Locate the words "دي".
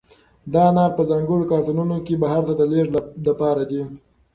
3.69-3.81